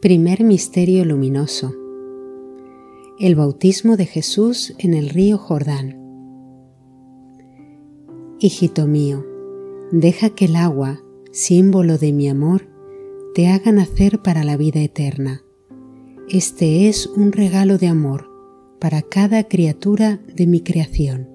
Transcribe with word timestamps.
Primer 0.00 0.44
Misterio 0.44 1.04
Luminoso. 1.04 1.74
El 3.18 3.34
bautismo 3.34 3.98
de 3.98 4.06
Jesús 4.06 4.74
en 4.78 4.94
el 4.94 5.10
río 5.10 5.36
Jordán. 5.36 5.98
Hijito 8.38 8.86
mío, 8.86 9.26
deja 9.92 10.30
que 10.30 10.46
el 10.46 10.56
agua, 10.56 11.02
símbolo 11.32 11.98
de 11.98 12.14
mi 12.14 12.30
amor, 12.30 12.66
te 13.34 13.48
haga 13.48 13.72
nacer 13.72 14.22
para 14.22 14.42
la 14.42 14.56
vida 14.56 14.80
eterna. 14.80 15.42
Este 16.30 16.88
es 16.88 17.06
un 17.06 17.32
regalo 17.32 17.76
de 17.76 17.88
amor 17.88 18.26
para 18.80 19.02
cada 19.02 19.48
criatura 19.48 20.18
de 20.34 20.46
mi 20.46 20.62
creación. 20.62 21.28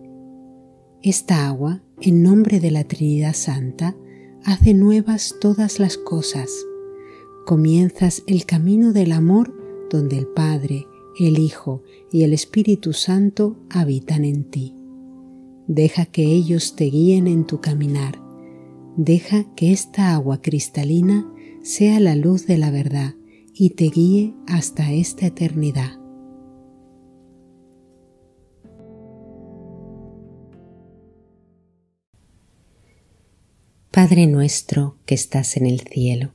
Esta 1.03 1.45
agua, 1.45 1.83
en 2.01 2.23
nombre 2.23 2.59
de 2.59 2.71
la 2.71 2.83
Trinidad 2.83 3.35
Santa, 3.35 3.95
hace 4.43 4.73
nuevas 4.73 5.35
todas 5.39 5.79
las 5.79 5.99
cosas 5.99 6.49
comienzas 7.45 8.23
el 8.27 8.45
camino 8.45 8.91
del 8.91 9.11
amor 9.11 9.53
donde 9.89 10.17
el 10.17 10.27
Padre, 10.27 10.87
el 11.17 11.39
Hijo 11.39 11.83
y 12.11 12.23
el 12.23 12.33
Espíritu 12.33 12.91
Santo 12.91 13.55
habitan 13.69 14.25
en 14.25 14.49
ti. 14.49 14.75
Deja 15.67 16.05
que 16.05 16.23
ellos 16.23 16.75
te 16.75 16.85
guíen 16.85 17.27
en 17.27 17.45
tu 17.45 17.61
caminar. 17.61 18.19
Deja 18.97 19.45
que 19.55 19.71
esta 19.71 20.13
agua 20.13 20.41
cristalina 20.41 21.31
sea 21.63 21.99
la 21.99 22.15
luz 22.15 22.45
de 22.47 22.57
la 22.57 22.71
verdad 22.71 23.13
y 23.53 23.71
te 23.71 23.85
guíe 23.85 24.33
hasta 24.47 24.91
esta 24.91 25.27
eternidad. 25.27 25.99
Padre 33.91 34.27
nuestro 34.27 34.97
que 35.05 35.15
estás 35.15 35.55
en 35.55 35.67
el 35.67 35.79
cielo 35.79 36.34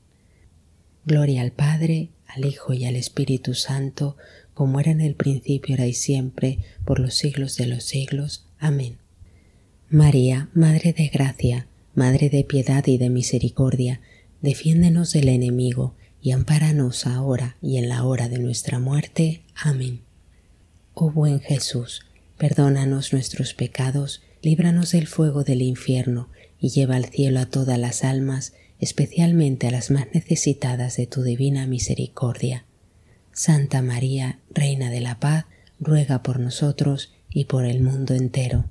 Gloria 1.05 1.41
al 1.41 1.51
Padre, 1.51 2.09
al 2.27 2.45
Hijo 2.45 2.73
y 2.73 2.85
al 2.85 2.95
Espíritu 2.95 3.53
Santo, 3.53 4.17
como 4.53 4.79
era 4.79 4.91
en 4.91 5.01
el 5.01 5.15
principio, 5.15 5.75
ahora 5.75 5.87
y 5.87 5.93
siempre, 5.93 6.59
por 6.85 6.99
los 6.99 7.15
siglos 7.15 7.55
de 7.57 7.65
los 7.65 7.83
siglos. 7.83 8.45
Amén. 8.59 8.97
María, 9.89 10.49
Madre 10.53 10.93
de 10.93 11.07
Gracia, 11.07 11.67
Madre 11.95 12.29
de 12.29 12.43
Piedad 12.43 12.85
y 12.87 12.97
de 12.97 13.09
Misericordia, 13.09 13.99
defiéndenos 14.41 15.11
del 15.11 15.29
enemigo 15.29 15.95
y 16.21 16.31
ampáranos 16.31 17.07
ahora 17.07 17.57
y 17.61 17.77
en 17.77 17.89
la 17.89 18.03
hora 18.05 18.29
de 18.29 18.37
nuestra 18.37 18.79
muerte. 18.79 19.41
Amén. 19.55 20.01
Oh 20.93 21.11
buen 21.11 21.39
Jesús, 21.39 22.05
perdónanos 22.37 23.11
nuestros 23.11 23.53
pecados, 23.53 24.21
líbranos 24.41 24.91
del 24.91 25.07
fuego 25.07 25.43
del 25.43 25.61
infierno 25.61 26.29
y 26.59 26.69
lleva 26.69 26.95
al 26.95 27.05
cielo 27.05 27.39
a 27.39 27.47
todas 27.47 27.79
las 27.79 28.03
almas, 28.03 28.53
especialmente 28.81 29.67
a 29.67 29.71
las 29.71 29.91
más 29.91 30.07
necesitadas 30.13 30.97
de 30.97 31.07
tu 31.07 31.23
divina 31.23 31.67
misericordia. 31.67 32.65
Santa 33.31 33.81
María, 33.81 34.39
Reina 34.49 34.89
de 34.89 34.99
la 34.99 35.19
Paz, 35.19 35.45
ruega 35.79 36.23
por 36.23 36.39
nosotros 36.39 37.13
y 37.29 37.45
por 37.45 37.65
el 37.65 37.81
mundo 37.81 38.13
entero. 38.13 38.65